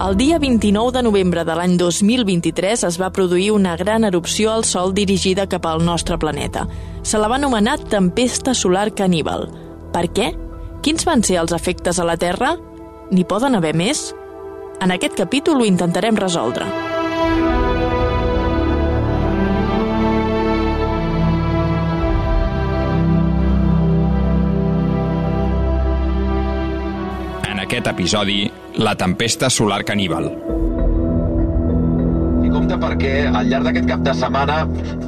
[0.00, 4.62] El dia 29 de novembre de l'any 2023 es va produir una gran erupció al
[4.64, 6.62] Sol dirigida cap al nostre planeta.
[7.02, 9.50] Se la va anomenar Tempesta Solar Caníbal.
[9.92, 10.30] Per què?
[10.80, 12.54] Quins van ser els efectes a la Terra?
[13.10, 14.14] N'hi poden haver més?
[14.80, 16.64] En aquest capítol ho intentarem resoldre.
[27.52, 28.40] En aquest episodi,
[28.80, 30.30] la tempesta solar caníbal.
[32.40, 34.62] I compte perquè al llarg d'aquest cap de setmana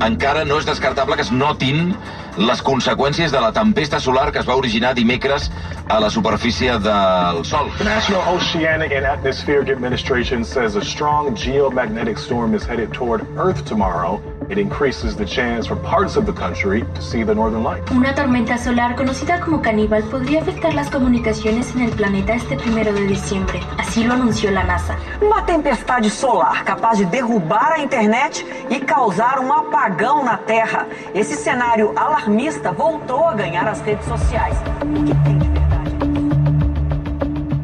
[0.04, 1.94] encara no és descartable que es notin
[2.36, 5.48] les conseqüències de la tempesta solar que es va originar dimecres
[5.88, 7.72] a la superfície del Sol.
[7.78, 13.64] The National Oceanic and Atmospheric Administration says a strong geomagnetic storm is headed toward Earth
[13.64, 14.20] tomorrow.
[14.52, 17.90] It increases the chance for parts of the country to see the northern lights.
[17.90, 22.92] Una tormenta solar conocida como caníbal podría afectar las comunicaciones en el planeta este primero
[22.92, 23.60] de diciembre.
[23.78, 24.98] Así lo anunció la NASA.
[25.22, 30.86] Uma tempestade solar capaz de derrubar a internet e causar um apagão na Terra.
[31.14, 34.58] Esse cenário alarmista voltou a ganhar as redes sociais.
[34.82, 35.61] O que tem de?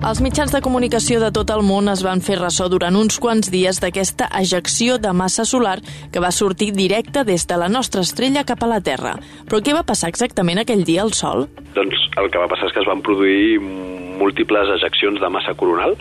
[0.09, 3.51] Els mitjans de comunicació de tot el món es van fer ressò durant uns quants
[3.53, 5.75] dies d'aquesta ejecció de massa solar
[6.15, 9.19] que va sortir directe des de la nostra estrella cap a la Terra.
[9.51, 11.45] Però què va passar exactament aquell dia al Sol?
[11.77, 15.93] Doncs el que va passar és que es van produir múltiples ejeccions de massa coronal,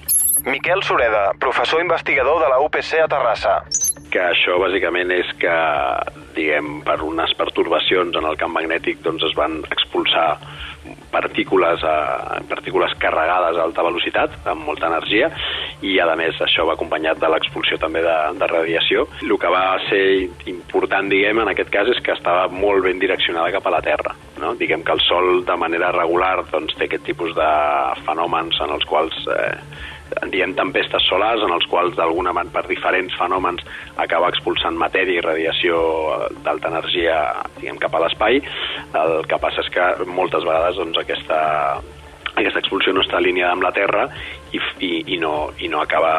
[0.47, 3.57] Miquel Sureda, professor investigador de la UPC a Terrassa.
[4.17, 5.55] Que això bàsicament és que,
[6.33, 10.31] diguem, per unes pertorbacions en el camp magnètic doncs es van expulsar
[11.11, 15.29] partícules, eh, partícules carregades a alta velocitat, amb molta energia,
[15.85, 19.05] i a més això va acompanyat de l'expulsió també de, de radiació.
[19.21, 20.03] El que va ser
[20.49, 24.15] important, diguem, en aquest cas és que estava molt ben direccionada cap a la Terra.
[24.41, 24.55] No?
[24.57, 27.51] Diguem que el Sol de manera regular doncs, té aquest tipus de
[28.07, 29.53] fenòmens en els quals eh,
[30.21, 33.63] en diem tempestes solars, en els quals d'alguna manera per diferents fenòmens
[34.03, 35.77] acaba expulsant matèria i radiació
[36.15, 37.17] eh, d'alta energia
[37.59, 38.41] diguem, cap a l'espai.
[38.95, 41.39] El que passa és que moltes vegades doncs, aquesta,
[42.37, 44.05] aquesta expulsió no està alineada amb la Terra
[44.53, 46.11] i, i, i, no, i no acaba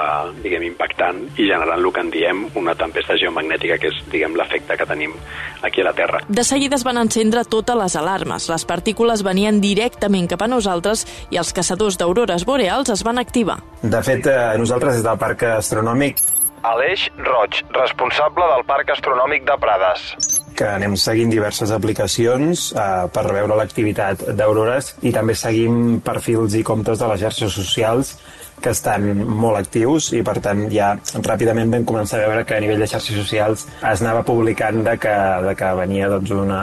[0.42, 4.76] diguem, impactant i generant el que en diem una tempesta geomagnètica, que és diguem l'efecte
[4.78, 5.14] que tenim
[5.62, 6.22] aquí a la Terra.
[6.28, 8.48] De seguida es van encendre totes les alarmes.
[8.50, 13.60] Les partícules venien directament cap a nosaltres i els caçadors d'aurores boreals es van activar.
[13.82, 16.20] De fet, eh, nosaltres des del Parc Astronòmic
[16.62, 20.37] Aleix Roig, responsable del Parc Astronòmic de Prades.
[20.58, 26.64] Que anem seguint diverses aplicacions eh, per veure l'activitat d'aurores i també seguim perfils i
[26.66, 28.16] comptes de les xarxes socials
[28.58, 30.92] que estan molt actius i per tant ja
[31.26, 34.96] ràpidament vam començar a veure que a nivell de xarxes socials es anava publicant de
[34.98, 35.14] que,
[35.46, 36.62] de que venia doncs, una,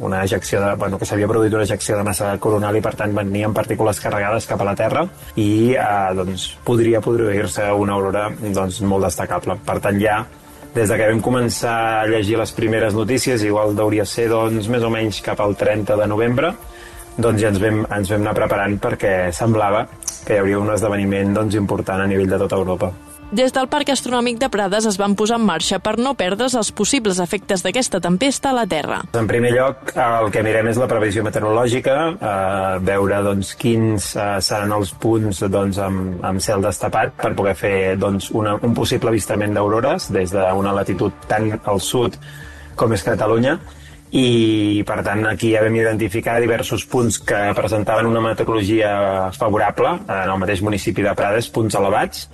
[0.00, 3.16] una ejecció de, bueno, que s'havia produït una ejecció de massa coronal i per tant
[3.16, 5.06] venien partícules carregades cap a la Terra
[5.40, 5.88] i eh,
[6.18, 9.56] doncs, podria produir-se una aurora doncs, molt destacable.
[9.64, 10.20] Per tant ja
[10.74, 14.82] des de que vam començar a llegir les primeres notícies, igual hauria ser doncs, més
[14.82, 16.54] o menys cap al 30 de novembre,
[17.16, 19.86] doncs ja ens vam, ens vam anar preparant perquè semblava
[20.24, 22.92] que hi hauria un esdeveniment doncs, important a nivell de tota Europa.
[23.32, 26.68] Des del Parc Astronòmic de Prades es van posar en marxa per no perdre's els
[26.76, 28.98] possibles efectes d'aquesta tempesta a la Terra.
[29.16, 34.26] En primer lloc, el que mirem és la previsió meteorològica, eh, veure doncs, quins eh,
[34.44, 39.08] seran els punts doncs, amb, amb cel destapat per poder fer doncs, una, un possible
[39.08, 42.20] avistament d'aurores des d'una latitud tan al sud
[42.76, 43.56] com és Catalunya
[44.12, 50.28] i per tant aquí ja vam identificar diversos punts que presentaven una meteorologia favorable en
[50.34, 52.26] el mateix municipi de Prades, punts elevats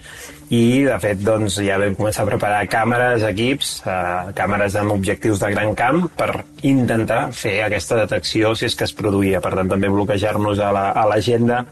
[0.51, 5.39] i de fet doncs, ja vam començar a preparar càmeres, equips, eh, càmeres amb objectius
[5.45, 6.31] de gran camp per
[6.67, 9.43] intentar fer aquesta detecció si és que es produïa.
[9.45, 11.67] Per tant, també bloquejar-nos a la- l'agenda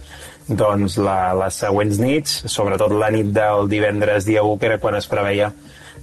[0.46, 4.94] doncs, la, les següents nits, sobretot la nit del divendres dia 1, que era quan
[4.94, 5.50] es preveia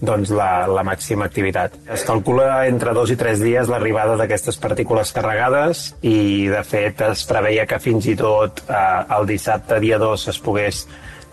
[0.04, 1.78] doncs, la, la màxima activitat.
[1.94, 7.24] Es calcula entre dos i tres dies l'arribada d'aquestes partícules carregades i, de fet, es
[7.30, 8.84] preveia que fins i tot eh,
[9.18, 10.84] el dissabte, dia 2, es pogués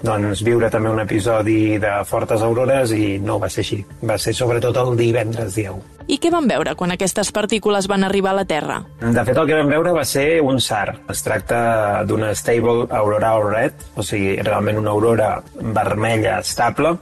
[0.00, 3.80] doncs, viure també un episodi de fortes aurores i no va ser així.
[4.06, 5.98] Va ser sobretot el divendres dia 1.
[6.10, 8.80] I què van veure quan aquestes partícules van arribar a la Terra?
[8.98, 10.96] De fet, el que vam veure va ser un SAR.
[11.12, 11.60] Es tracta
[12.08, 16.96] d'una Stable Auroral Red, o sigui, realment una aurora vermella estable,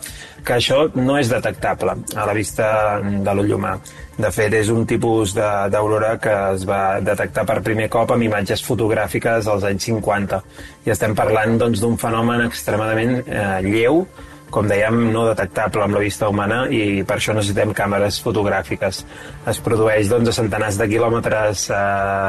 [0.49, 2.69] que això no és detectable a la vista
[3.05, 3.75] de l'ull humà.
[4.19, 8.65] De fet, és un tipus d'aurora que es va detectar per primer cop amb imatges
[8.67, 10.41] fotogràfiques als anys 50.
[10.89, 14.07] I estem parlant doncs, d'un fenomen extremadament eh, lleu,
[14.51, 19.03] com dèiem, no detectable amb la vista humana i per això necessitem càmeres fotogràfiques.
[19.51, 21.83] Es produeix doncs, a centenars de quilòmetres eh,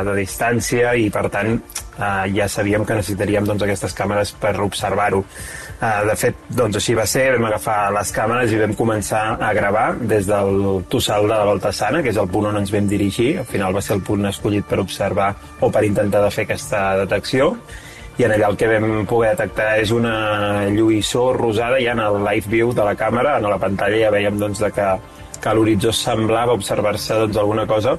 [0.09, 5.23] de distància i, per tant, eh, ja sabíem que necessitaríem doncs, aquestes càmeres per observar-ho.
[5.79, 9.53] Uh, de fet, doncs així va ser, vam agafar les càmeres i vam començar a
[9.55, 12.89] gravar des del Tossal de la Volta Sana, que és el punt on ens vam
[12.91, 13.29] dirigir.
[13.39, 15.29] Al final va ser el punt escollit per observar
[15.63, 17.53] o per intentar de fer aquesta detecció.
[18.19, 22.19] I en allà el que vam poder detectar és una lluïssor rosada ja en el
[22.25, 24.87] live view de la càmera, en la pantalla ja veiem doncs, de que,
[25.39, 27.95] que a l'horitzó semblava observar-se doncs, alguna cosa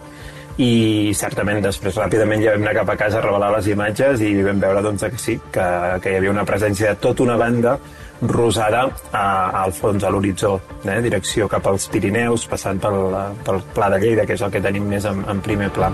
[0.61, 4.35] i certament després ràpidament ja vam anar cap a casa a revelar les imatges i
[4.45, 5.67] vam veure doncs, que sí, que,
[6.05, 7.79] que hi havia una presència de tota una banda
[8.21, 8.83] rosada
[9.13, 9.25] a,
[9.63, 10.99] al fons, a l'horitzó, eh?
[11.01, 14.85] direcció cap als Pirineus, passant pel, pel Pla de Lleida, que és el que tenim
[14.91, 15.89] més en, en primer pla.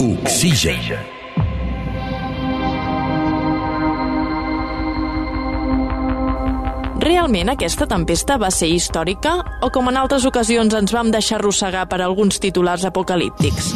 [0.00, 1.19] Oxigen.
[7.20, 11.82] Realment aquesta tempesta va ser històrica o com en altres ocasions ens vam deixar arrossegar
[11.90, 13.66] per alguns titulars apocalíptics?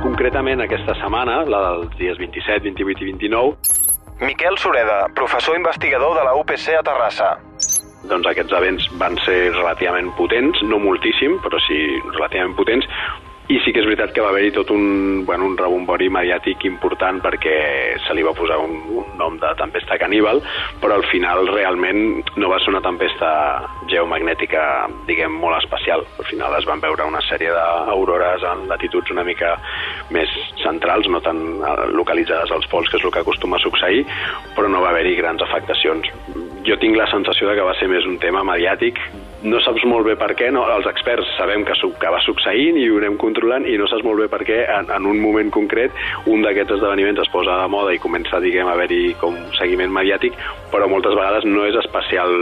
[0.00, 3.76] Concretament aquesta setmana, la dels dies 27, 28 i 29,
[4.24, 7.34] Miquel Sureda, professor investigador de la UPC a Terrassa.
[8.08, 11.82] Doncs aquests events van ser relativament potents, no moltíssim, però sí
[12.14, 12.88] relativament potents,
[13.46, 17.20] i sí que és veritat que va haver-hi tot un, bueno, un rebombori mediàtic important
[17.22, 17.58] perquè
[18.02, 20.40] se li va posar un, un nom de tempesta caníbal,
[20.82, 23.28] però al final realment no va ser una tempesta
[23.92, 24.62] geomagnètica,
[25.06, 26.02] diguem, molt especial.
[26.18, 29.54] Al final es van veure una sèrie d'aurores en latituds una mica
[30.10, 30.32] més
[30.64, 34.02] centrals, no tan eh, localitzades als pols, que és el que acostuma a succeir,
[34.58, 36.10] però no va haver-hi grans afectacions.
[36.66, 38.98] Jo tinc la sensació de que va ser més un tema mediàtic
[39.46, 40.64] no saps molt bé per què, no?
[40.76, 44.24] els experts sabem que, que va succeint i ho anem controlant i no saps molt
[44.24, 45.94] bé per què en, en un moment concret
[46.32, 50.34] un d'aquests esdeveniments es posa de moda i comença diguem, a haver-hi com seguiment mediàtic,
[50.72, 52.34] però moltes vegades no és especial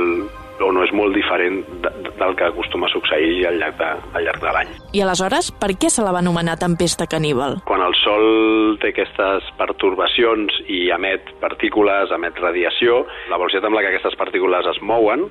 [0.62, 4.26] o no és molt diferent de, del que acostuma a succeir al llarg de, al
[4.26, 4.72] llarg de l'any.
[4.94, 7.58] I aleshores, per què se la va anomenar tempesta caníbal?
[7.68, 13.02] Quan el Sol té aquestes pertorbacions i emet partícules, emet radiació,
[13.32, 15.26] la velocitat amb la que aquestes partícules es mouen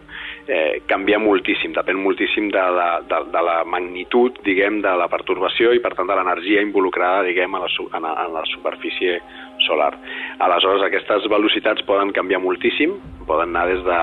[0.47, 5.73] eh, canvia moltíssim, depèn moltíssim de la, de, de la magnitud, diguem, de la pertorbació
[5.73, 9.19] i, per tant, de l'energia involucrada, diguem, a la, en, la, en la superfície
[9.67, 9.93] solar.
[10.43, 12.95] Aleshores, aquestes velocitats poden canviar moltíssim,
[13.27, 13.99] poden anar des de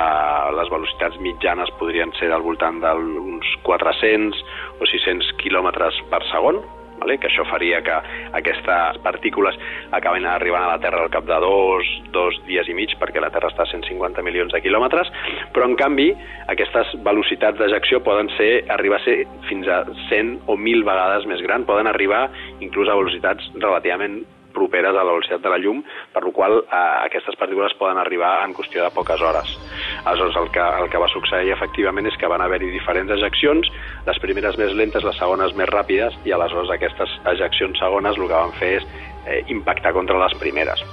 [0.59, 4.45] les velocitats mitjanes, podrien ser del voltant d'uns 400
[4.81, 6.63] o 600 quilòmetres per segon,
[7.01, 7.19] vale?
[7.19, 7.97] que això faria que
[8.39, 9.57] aquestes partícules
[9.97, 13.33] acaben arribant a la Terra al cap de dos, dos dies i mig, perquè la
[13.35, 15.11] Terra està a 150 milions de quilòmetres,
[15.55, 16.11] però en canvi
[16.53, 21.43] aquestes velocitats d'ejecció poden ser arribar a ser fins a 100 o 1.000 vegades més
[21.47, 22.29] gran, poden arribar
[22.61, 24.21] inclús a velocitats relativament
[24.55, 25.83] properes a la velocitat de la llum,
[26.15, 29.53] per la qual eh, aquestes partícules poden arribar en qüestió de poques hores.
[30.05, 33.71] Aleshores, el que, el que va succeir efectivament és que van haver-hi diferents ejeccions,
[34.07, 38.35] les primeres més lentes, les segones més ràpides, i aleshores aquestes ejeccions segones el que
[38.35, 38.91] van fer és
[39.27, 40.85] eh, impactar contra les primeres.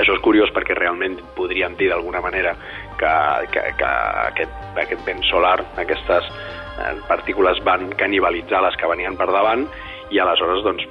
[0.00, 2.54] Això és curiós perquè realment podríem dir d'alguna manera
[3.00, 3.12] que,
[3.52, 3.90] que, que
[4.24, 9.66] aquest, aquest vent solar, aquestes eh, partícules van canibalitzar les que venien per davant
[10.12, 10.86] i aleshores doncs,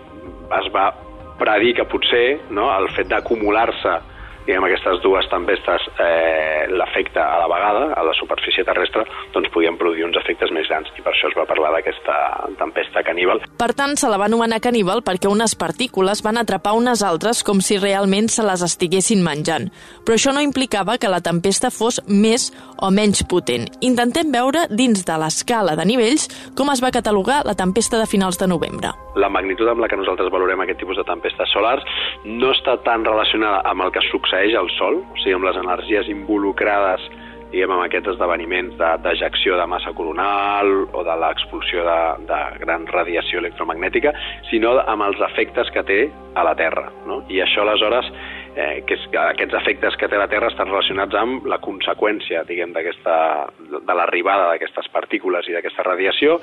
[0.59, 0.91] es va
[1.39, 3.97] predir que potser no, el fet d'acumular-se
[4.45, 9.77] diguem, aquestes dues tempestes, eh, l'efecte a la vegada, a la superfície terrestre, doncs podien
[9.77, 12.15] produir uns efectes més grans i per això es va parlar d'aquesta
[12.59, 13.41] tempesta caníbal.
[13.57, 17.61] Per tant, se la va anomenar caníbal perquè unes partícules van atrapar unes altres com
[17.61, 19.69] si realment se les estiguessin menjant.
[20.05, 23.69] Però això no implicava que la tempesta fos més o menys potent.
[23.81, 28.39] Intentem veure dins de l'escala de nivells com es va catalogar la tempesta de finals
[28.41, 31.83] de novembre la magnitud amb la que nosaltres valorem aquest tipus de tempestes solars
[32.23, 36.09] no està tan relacionada amb el que succeeix al Sol, o sigui, amb les energies
[36.11, 37.09] involucrades
[37.51, 42.87] diguem, amb aquests esdeveniments d'ejecció de, de massa coronal o de l'expulsió de, de gran
[42.87, 44.13] radiació electromagnètica,
[44.49, 46.01] sinó amb els efectes que té
[46.35, 46.87] a la Terra.
[47.07, 47.21] No?
[47.29, 48.07] I això, aleshores,
[48.55, 52.45] eh, que, és, que aquests efectes que té la Terra estan relacionats amb la conseqüència,
[52.47, 56.39] diguem, de l'arribada d'aquestes partícules i d'aquesta radiació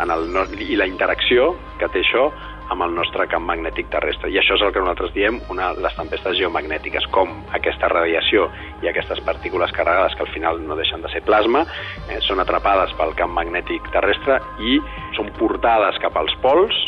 [0.00, 0.28] en el,
[0.60, 2.28] i la interacció que té això
[2.70, 4.30] amb el nostre camp magnètic terrestre.
[4.30, 8.46] I això és el que nosaltres diem una, les tempestes geomagnètiques, com aquesta radiació
[8.84, 11.64] i aquestes partícules carregades, que al final no deixen de ser plasma,
[12.08, 14.78] eh, són atrapades pel camp magnètic terrestre i
[15.18, 16.78] són portades cap als pols,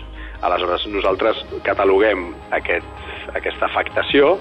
[0.42, 2.88] Aleshores, nosaltres cataloguem aquest,
[3.38, 4.32] aquesta afectació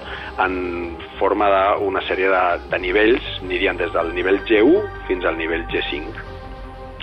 [0.42, 2.42] en forma d'una sèrie de,
[2.74, 6.31] de nivells, anirien des del nivell G1 fins al nivell G5.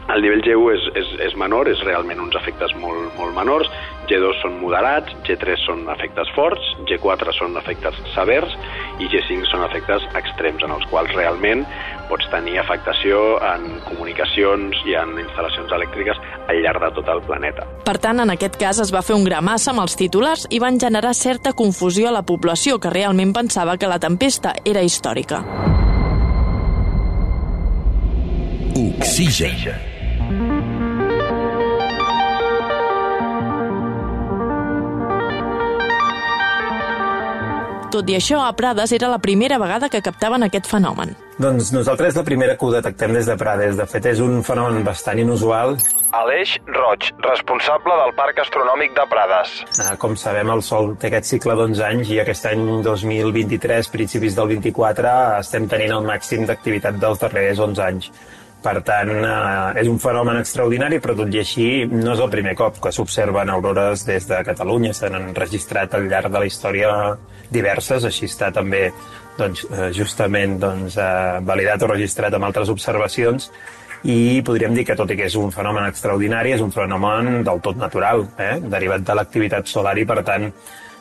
[0.10, 3.70] El nivell G1 és, és, és menor, és realment uns efectes molt, molt menors,
[4.10, 8.56] G2 són moderats, G3 són efectes forts, G4 són efectes severs
[8.98, 11.62] i G5 són efectes extrems, en els quals realment
[12.10, 16.18] pots tenir afectació en comunicacions i en instal·lacions elèctriques
[16.50, 17.68] al llarg de tot el planeta.
[17.86, 20.82] Per tant, en aquest cas es va fer un gramassa amb els titulars i van
[20.82, 25.44] generar certa confusió a la població que realment pensava que la tempesta era històrica.
[28.80, 29.89] Oxigen.
[37.90, 41.16] Tot i això, a Prades era la primera vegada que captaven aquest fenomen.
[41.42, 43.80] Doncs nosaltres la primera que ho detectem des de Prades.
[43.80, 45.74] De fet, és un fenomen bastant inusual.
[46.14, 49.56] Aleix Roig, responsable del Parc Astronòmic de Prades.
[49.82, 54.38] Ah, com sabem, el Sol té aquest cicle d'11 anys i aquest any 2023, principis
[54.38, 58.12] del 24, estem tenint el màxim d'activitat dels darrers 11 anys.
[58.60, 62.58] Per tant, eh, és un fenomen extraordinari, però tot i així no és el primer
[62.60, 64.92] cop que s'observen aurores des de Catalunya.
[64.94, 66.92] S'han enregistrat al llarg de la història
[67.50, 68.90] diverses, així està també
[69.38, 73.50] doncs, eh, justament doncs, eh, validat o registrat amb altres observacions
[74.04, 77.60] i podríem dir que tot i que és un fenomen extraordinari, és un fenomen del
[77.62, 78.60] tot natural, eh?
[78.60, 80.52] derivat de l'activitat solar i, per tant,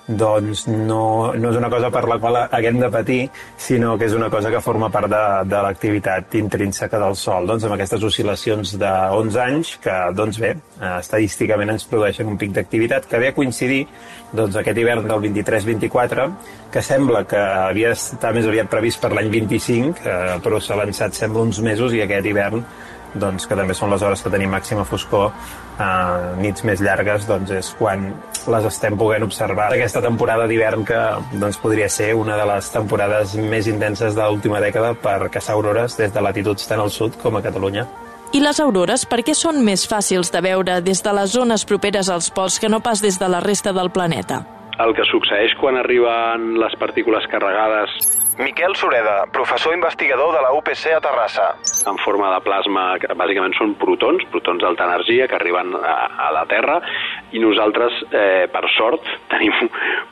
[0.09, 3.19] doncs no, no és una cosa per la qual haguem de patir,
[3.61, 7.47] sinó que és una cosa que forma part de, de l'activitat intrínseca del Sol.
[7.50, 12.41] Doncs amb aquestes oscil·lacions de 11 anys, que doncs bé, eh, estadísticament ens produeixen un
[12.41, 13.85] pic d'activitat que ve a coincidir
[14.33, 16.29] doncs, aquest hivern del 23-24,
[16.73, 21.17] que sembla que havia d'estar més aviat previst per l'any 25, eh, però s'ha avançat
[21.17, 22.65] sembla uns mesos i aquest hivern
[23.15, 25.31] doncs, que també són les hores que tenim màxima foscor,
[25.79, 28.09] eh, nits més llargues, doncs és quan
[28.47, 29.71] les estem poguent observar.
[29.73, 30.99] Aquesta temporada d'hivern que
[31.33, 35.97] doncs, podria ser una de les temporades més intenses de l'última dècada per caçar aurores
[35.97, 37.87] des de latituds tant al sud com a Catalunya.
[38.33, 42.11] I les aurores per què són més fàcils de veure des de les zones properes
[42.12, 44.45] als pols que no pas des de la resta del planeta?
[44.78, 47.94] El que succeeix quan arriben les partícules carregades
[48.38, 51.49] Miquel Sureda, professor investigador de la UPC a Terrassa.
[51.90, 56.28] En forma de plasma, que bàsicament són protons, protons d'alta energia que arriben a, a
[56.37, 56.76] la Terra
[57.32, 59.52] i nosaltres, eh, per sort, tenim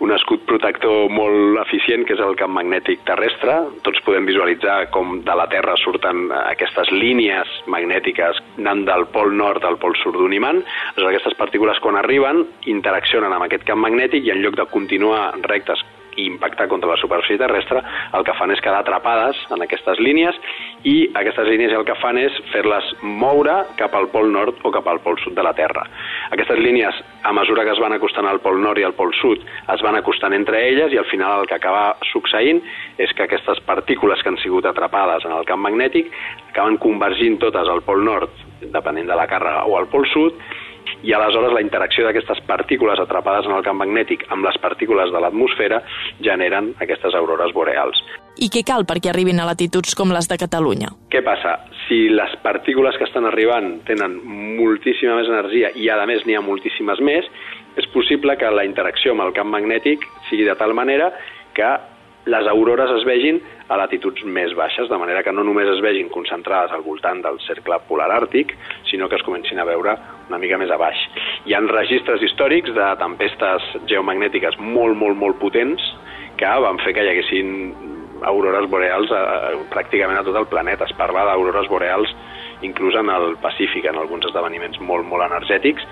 [0.04, 3.58] un escut protector molt eficient que és el camp magnètic terrestre.
[3.86, 9.64] Tots podem visualitzar com de la Terra surten aquestes línies magnètiques anant del pol nord
[9.64, 10.62] al pol sud d'un imant.
[10.94, 15.30] Aleshores, aquestes partícules quan arriben interaccionen amb aquest camp magnètic i en lloc de continuar
[15.46, 15.82] rectes
[16.16, 17.82] i impactar contra la superfície terrestre,
[18.16, 20.36] el que fan és quedar atrapades en aquestes línies
[20.84, 24.88] i aquestes línies el que fan és fer-les moure cap al pol nord o cap
[24.88, 25.84] al pol sud de la Terra.
[26.34, 29.44] Aquestes línies, a mesura que es van acostant al pol nord i al pol sud,
[29.72, 32.62] es van acostant entre elles i al final el que acaba succeint
[32.98, 36.12] és que aquestes partícules que han sigut atrapades en el camp magnètic
[36.50, 38.32] acaben convergint totes al pol nord,
[38.72, 40.38] depenent de la càrrega, o al pol sud,
[41.02, 45.22] i aleshores la interacció d'aquestes partícules atrapades en el camp magnètic amb les partícules de
[45.22, 45.82] l'atmosfera
[46.24, 48.00] generen aquestes aurores boreals.
[48.36, 50.90] I què cal perquè arribin a latituds com les de Catalunya?
[51.12, 51.56] Què passa?
[51.86, 54.18] Si les partícules que estan arribant tenen
[54.58, 57.28] moltíssima més energia i a més n'hi ha moltíssimes més,
[57.76, 61.12] és possible que la interacció amb el camp magnètic sigui de tal manera
[61.56, 61.68] que
[62.26, 63.38] les aurores es vegin
[63.70, 67.38] a latituds més baixes, de manera que no només es vegin concentrades al voltant del
[67.46, 68.52] cercle polar àrtic,
[68.90, 69.94] sinó que es comencin a veure
[70.28, 70.98] una mica més a baix.
[71.46, 75.82] Hi han registres històrics de tempestes geomagnètiques molt, molt, molt potents
[76.36, 77.54] que van fer que hi haguessin
[78.26, 80.88] aurores boreals a, a, pràcticament a tot el planeta.
[80.90, 82.10] Es parla d'aurores boreals
[82.66, 85.86] inclús en el Pacífic, en alguns esdeveniments molt, molt energètics,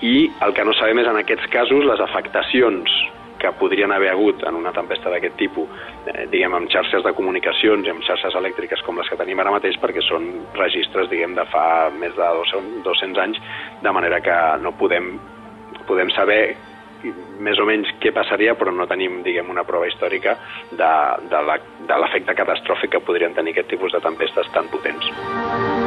[0.00, 2.92] i el que no sabem és en aquests casos les afectacions
[3.38, 5.68] que podrien haver hagut en una tempesta d'aquest tipus,
[6.06, 9.54] eh, diguem, amb xarxes de comunicacions i amb xarxes elèctriques com les que tenim ara
[9.54, 10.28] mateix, perquè són
[10.58, 12.30] registres, diguem, de fa més de
[12.84, 13.38] 200 anys,
[13.82, 15.18] de manera que no podem,
[15.86, 16.56] podem saber
[17.38, 20.34] més o menys què passaria, però no tenim, diguem, una prova històrica
[20.72, 20.92] de,
[21.30, 25.77] de l'efecte catastròfic que podrien tenir aquest tipus de tempestes tan potents.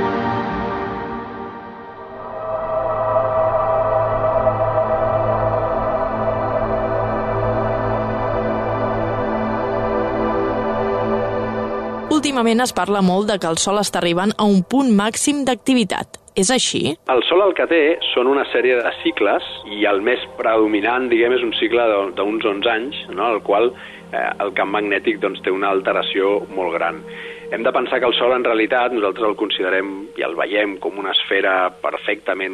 [12.41, 16.15] Últimament es parla molt de que el Sol està arribant a un punt màxim d'activitat.
[16.41, 16.95] És així?
[17.13, 19.45] El Sol el que té són una sèrie de cicles
[19.77, 21.85] i el més predominant, diguem, és un cicle
[22.17, 23.27] d'uns 11 anys, no?
[23.35, 27.03] el qual eh, el camp magnètic doncs, té una alteració molt gran.
[27.51, 30.95] Hem de pensar que el Sol, en realitat, nosaltres el considerem i el veiem com
[31.01, 32.53] una esfera perfectament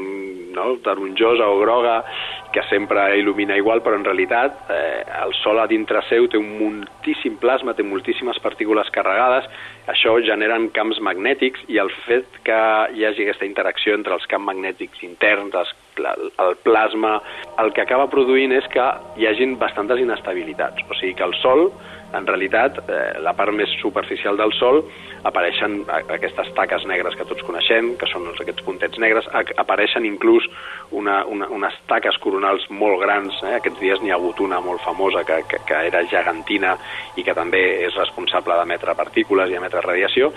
[0.55, 1.99] no, taronjosa o groga
[2.49, 6.47] que sempre il·lumina igual, però en realitat eh, el Sol a dintre seu té un
[6.57, 9.45] moltíssim plasma, té moltíssimes partícules carregades,
[9.93, 12.57] això generen camps magnètics i el fet que
[12.97, 15.75] hi hagi aquesta interacció entre els camps magnètics interns, els,
[16.41, 17.19] el plasma,
[17.61, 18.89] el que acaba produint és que
[19.21, 20.89] hi hagin bastantes inestabilitats.
[20.89, 21.67] O sigui que el Sol
[22.13, 24.83] en realitat, eh, la part més superficial del Sol
[25.27, 30.47] apareixen aquestes taques negres que tots coneixem, que són aquests puntets negres, apareixen inclús
[30.91, 33.57] una, una, unes taques coronals molt grans, eh?
[33.57, 36.77] aquests dies n'hi ha hagut una molt famosa que, que, que era gegantina
[37.15, 40.31] i que també és responsable d'emetre partícules i emetre radiació.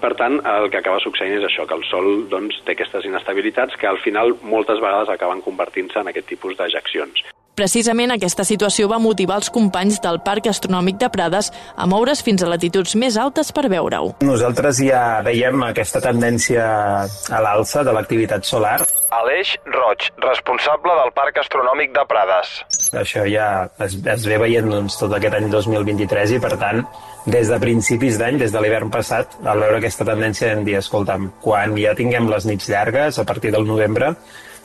[0.00, 3.76] Per tant, el que acaba succeint és això, que el Sol doncs, té aquestes inestabilitats
[3.80, 7.26] que al final moltes vegades acaben convertint-se en aquest tipus d'ejeccions.
[7.56, 12.42] Precisament aquesta situació va motivar els companys del Parc Astronòmic de Prades a moure's fins
[12.44, 14.10] a latituds més altes per veure-ho.
[14.28, 18.82] Nosaltres ja veiem aquesta tendència a l'alça de l'activitat solar.
[19.16, 22.52] Aleix Roig, responsable del Parc Astronòmic de Prades.
[23.00, 23.48] Això ja
[23.80, 26.84] es, es ve veient doncs, tot aquest any 2023 i, per tant,
[27.24, 31.30] des de principis d'any, des de l'hivern passat, al veure aquesta tendència vam dir, escolta'm,
[31.40, 34.12] quan ja tinguem les nits llargues, a partir del novembre,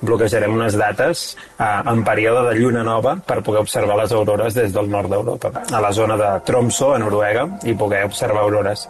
[0.02, 1.24] bloquejarem unes dates
[1.58, 5.54] eh, en període de lluna nova per poder observar les aurores des del nord d'Europa,
[5.72, 8.88] a la zona de Tromso, a Noruega, i poder observar aurores.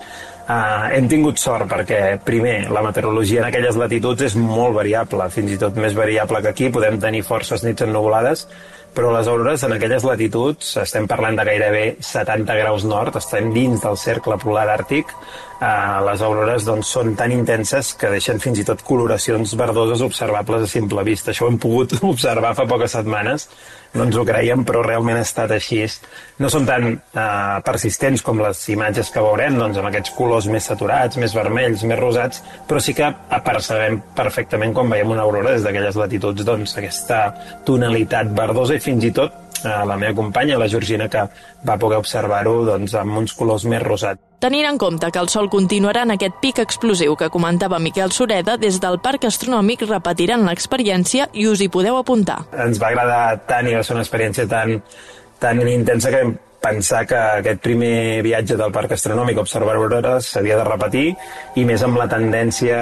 [0.51, 5.53] Uh, hem tingut sort perquè, primer, la meteorologia en aquelles latituds és molt variable, fins
[5.53, 8.47] i tot més variable que aquí, podem tenir forces nits ennuvolades,
[8.95, 13.83] però les aurores en aquelles latituds, estem parlant de gairebé 70 graus nord, estem dins
[13.83, 15.13] del cercle polar àrtic,
[15.61, 20.67] eh, les aurores doncs, són tan intenses que deixen fins i tot coloracions verdoses observables
[20.67, 21.31] a simple vista.
[21.31, 23.47] Això ho hem pogut observar fa poques setmanes,
[23.93, 25.81] no ens ho creiem, però realment ha estat així.
[26.39, 30.69] No són tan eh, persistents com les imatges que veurem, doncs, amb aquests colors més
[30.71, 35.67] saturats, més vermells, més rosats, però sí que apercebem perfectament quan veiem una aurora des
[35.67, 37.21] d'aquelles latituds, doncs, aquesta
[37.67, 41.27] tonalitat verdosa i fins i tot eh, la meva companya, la Georgina, que
[41.67, 44.30] va poder observar-ho doncs, amb uns colors més rosats.
[44.41, 48.55] Tenint en compte que el Sol continuarà en aquest pic explosiu que comentava Miquel Sureda,
[48.57, 52.39] des del Parc Astronòmic repetiran l'experiència i us hi podeu apuntar.
[52.65, 54.79] Ens va agradar tant i va ser una experiència tan,
[55.37, 56.23] tan intensa que
[56.61, 61.05] pensar que aquest primer viatge del Parc Astronòmic a observar aurores s'havia de repetir
[61.57, 62.79] i més amb la tendència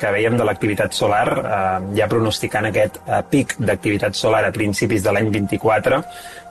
[0.00, 5.04] que veiem de l'activitat solar, eh, ja pronosticant aquest eh, pic d'activitat solar a principis
[5.04, 6.00] de l'any 24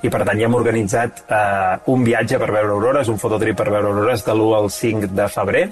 [0.03, 3.69] i per tant ja hem organitzat eh, un viatge per veure aurores, un fototrip per
[3.71, 5.67] veure aurores de l'1 al 5 de febrer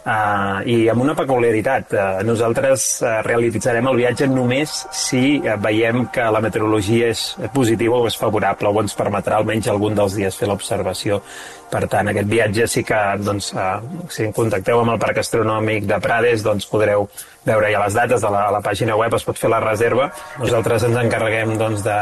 [0.00, 6.06] Uh, I amb una peculiaritat, uh, nosaltres uh, realitzarem el viatge només si uh, veiem
[6.08, 10.38] que la meteorologia és positiva o és favorable o ens permetrà almenys algun dels dies
[10.40, 11.20] fer l'observació.
[11.68, 13.76] Per tant, aquest viatge sí que, doncs, uh,
[14.08, 17.04] si contacteu amb el Parc Astronòmic de Prades, doncs podreu
[17.44, 20.08] veure ja les dates de la, a la pàgina web, es pot fer la reserva.
[20.40, 22.00] Nosaltres ens encarreguem doncs, de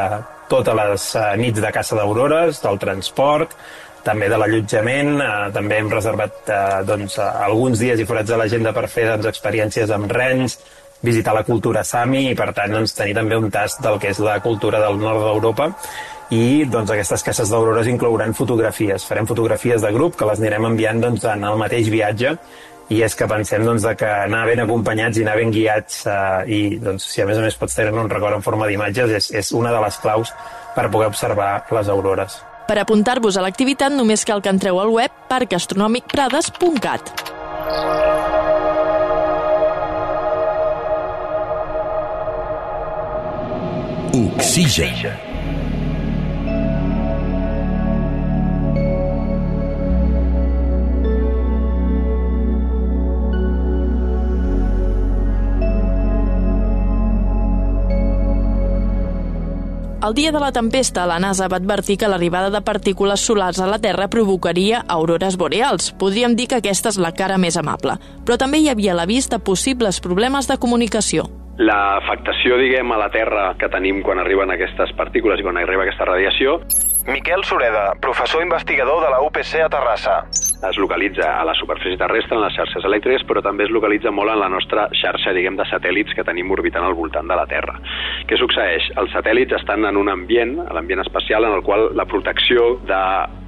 [0.49, 3.59] totes les uh, nits de caça d'aurores, del transport,
[4.09, 8.75] també de l'allotjament, eh, també hem reservat eh, doncs, alguns dies i forats de l'agenda
[8.77, 10.59] per fer doncs, experiències amb rens,
[11.05, 14.21] visitar la cultura Sami i per tant doncs, tenir també un tast del que és
[14.25, 15.69] la cultura del nord d'Europa
[16.35, 19.07] i doncs, aquestes cases d'aurores inclouran fotografies.
[19.09, 22.35] Farem fotografies de grup que les anirem enviant doncs, en el mateix viatge
[22.93, 26.19] i és que pensem doncs, que anar ben acompanyats i anar ben guiats eh,
[26.59, 29.33] i doncs, si a més a més pots tenir un record en forma d'imatges és,
[29.45, 30.35] és una de les claus
[30.75, 32.43] per poder observar les aurores.
[32.69, 37.15] Per apuntar-vos a l'activitat només cal que entreu al web parcastronomicprades.cat.
[44.19, 45.28] Oxigen.
[60.01, 63.67] El dia de la tempesta, la NASA va advertir que l'arribada de partícules solars a
[63.67, 65.91] la Terra provocaria aurores boreals.
[65.99, 67.97] Podríem dir que aquesta és la cara més amable.
[68.23, 71.27] Però també hi havia l'avís de possibles problemes de comunicació.
[71.59, 76.07] L'afectació, diguem, a la Terra que tenim quan arriben aquestes partícules i quan arriba aquesta
[76.07, 76.61] radiació...
[77.09, 80.19] Miquel Sureda, professor investigador de la UPC a Terrassa
[80.63, 84.33] es localitza a la superfície terrestre, en les xarxes elèctriques, però també es localitza molt
[84.33, 87.79] en la nostra xarxa, diguem, de satèl·lits que tenim orbitant al voltant de la Terra.
[88.29, 88.91] Què succeeix?
[88.99, 93.03] Els satèl·lits estan en un ambient, l'ambient espacial, en el qual la protecció de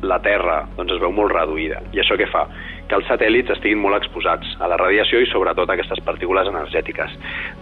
[0.07, 1.83] la Terra doncs, es veu molt reduïda.
[1.92, 2.46] I això què fa?
[2.90, 7.12] Que els satèl·lits estiguin molt exposats a la radiació i sobretot a aquestes partícules energètiques.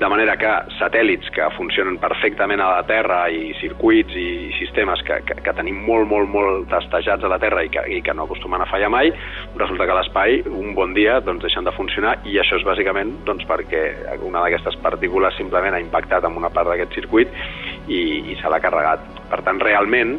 [0.00, 5.20] De manera que satèl·lits que funcionen perfectament a la Terra i circuits i sistemes que,
[5.28, 8.24] que, que tenim molt, molt, molt testejats a la Terra i que, i que no
[8.24, 9.12] acostumen a fallar mai,
[9.60, 13.44] resulta que l'espai un bon dia doncs, deixen de funcionar i això és bàsicament doncs,
[13.48, 13.84] perquè
[14.24, 17.32] una d'aquestes partícules simplement ha impactat en una part d'aquest circuit
[17.88, 18.00] i,
[18.32, 19.04] i se l'ha carregat.
[19.28, 20.16] Per tant, realment,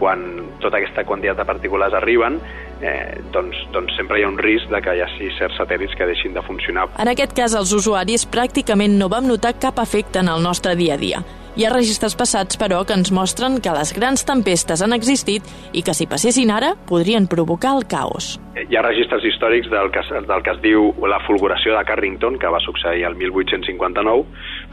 [0.00, 0.22] quan
[0.60, 2.38] tota aquesta quantitat de partícules arriben,
[2.80, 6.08] eh, doncs, doncs sempre hi ha un risc de que hi hagi certs satèl·lits que
[6.08, 6.88] deixin de funcionar.
[6.98, 10.94] En aquest cas, els usuaris pràcticament no vam notar cap efecte en el nostre dia
[10.94, 11.24] a dia.
[11.56, 15.80] Hi ha registres passats, però, que ens mostren que les grans tempestes han existit i
[15.80, 18.34] que si passessin ara podrien provocar el caos.
[18.60, 22.52] Hi ha registres històrics del que, del que es diu la fulguració de Carrington, que
[22.52, 24.26] va succeir el 1859,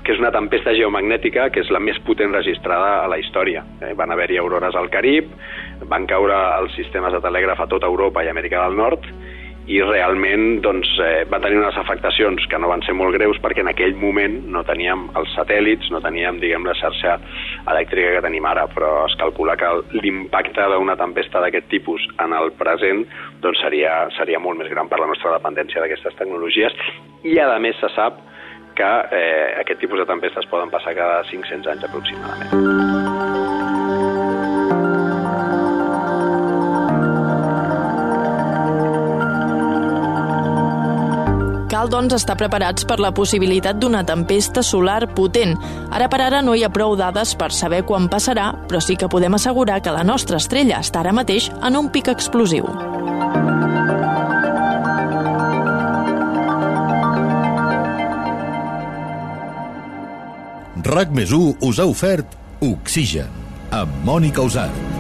[0.04, 3.64] que és una tempesta geomagnètica que és la més potent registrada a la història.
[3.82, 5.32] Eh, van haver-hi aurores al Carib,
[5.90, 9.08] van caure els sistemes de telègraf a tota Europa i Amèrica del Nord,
[9.72, 13.64] i realment doncs, eh, va tenir unes afectacions que no van ser molt greus perquè
[13.64, 17.16] en aquell moment no teníem els satèl·lits, no teníem diguem, la xarxa
[17.72, 22.52] elèctrica que tenim ara, però es calcula que l'impacte d'una tempesta d'aquest tipus en el
[22.60, 23.06] present
[23.40, 26.76] doncs, seria, seria molt més gran per la nostra dependència d'aquestes tecnologies
[27.24, 28.20] i a més se sap
[28.78, 33.24] que eh, aquest tipus de tempestes poden passar cada 500 anys aproximadament.
[41.74, 45.58] Cal, doncs, estar preparats per la possibilitat d'una tempesta solar potent.
[45.92, 49.12] Ara per ara no hi ha prou dades per saber quan passarà, però sí que
[49.12, 52.93] podem assegurar que la nostra estrella està ara mateix en un pic explosiu.
[60.94, 61.32] RAC més
[61.66, 63.32] us ha ofert Oxigen,
[63.74, 64.93] amb Mònica Usart.